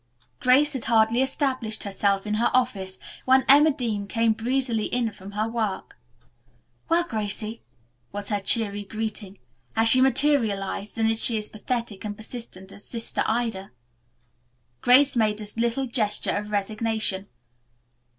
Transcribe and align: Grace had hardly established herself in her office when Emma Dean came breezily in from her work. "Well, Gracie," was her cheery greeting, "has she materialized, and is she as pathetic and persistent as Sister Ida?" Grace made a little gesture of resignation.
Grace 0.39 0.73
had 0.73 0.85
hardly 0.85 1.21
established 1.21 1.83
herself 1.83 2.25
in 2.25 2.33
her 2.33 2.49
office 2.55 2.97
when 3.25 3.45
Emma 3.47 3.69
Dean 3.69 4.07
came 4.07 4.33
breezily 4.33 4.85
in 4.85 5.11
from 5.11 5.33
her 5.33 5.47
work. 5.47 5.99
"Well, 6.89 7.03
Gracie," 7.03 7.61
was 8.11 8.29
her 8.29 8.39
cheery 8.39 8.83
greeting, 8.83 9.37
"has 9.73 9.89
she 9.89 10.01
materialized, 10.01 10.97
and 10.97 11.07
is 11.07 11.23
she 11.23 11.37
as 11.37 11.49
pathetic 11.49 12.03
and 12.03 12.17
persistent 12.17 12.71
as 12.71 12.83
Sister 12.83 13.21
Ida?" 13.27 13.71
Grace 14.81 15.15
made 15.15 15.39
a 15.39 15.45
little 15.55 15.85
gesture 15.85 16.35
of 16.35 16.49
resignation. 16.49 17.27